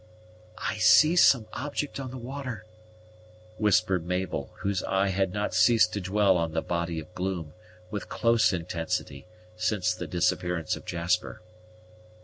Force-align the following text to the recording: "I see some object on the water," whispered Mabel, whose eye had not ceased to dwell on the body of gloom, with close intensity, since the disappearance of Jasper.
"I 0.57 0.77
see 0.79 1.15
some 1.15 1.45
object 1.53 1.99
on 1.99 2.09
the 2.09 2.17
water," 2.17 2.65
whispered 3.59 4.03
Mabel, 4.03 4.49
whose 4.61 4.81
eye 4.85 5.09
had 5.09 5.31
not 5.31 5.53
ceased 5.53 5.93
to 5.93 6.01
dwell 6.01 6.37
on 6.37 6.53
the 6.53 6.63
body 6.63 6.99
of 6.99 7.13
gloom, 7.13 7.53
with 7.91 8.09
close 8.09 8.51
intensity, 8.51 9.27
since 9.55 9.93
the 9.93 10.07
disappearance 10.07 10.75
of 10.75 10.85
Jasper. 10.85 11.43